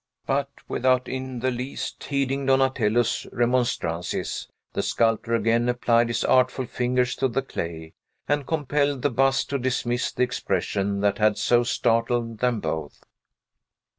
But, 0.25 0.49
without 0.67 1.07
in 1.07 1.41
the 1.41 1.51
least 1.51 2.03
heeding 2.05 2.47
Donatello's 2.47 3.27
remonstrances, 3.31 4.47
the 4.73 4.81
sculptor 4.81 5.35
again 5.35 5.69
applied 5.69 6.07
his 6.07 6.23
artful 6.23 6.65
fingers 6.65 7.15
to 7.17 7.27
the 7.27 7.43
clay, 7.43 7.93
and 8.27 8.47
compelled 8.47 9.03
the 9.03 9.11
bust 9.11 9.51
to 9.51 9.59
dismiss 9.59 10.11
the 10.11 10.23
expression 10.23 11.01
that 11.01 11.19
had 11.19 11.37
so 11.37 11.61
startled 11.61 12.39
them 12.39 12.59
both. 12.61 13.03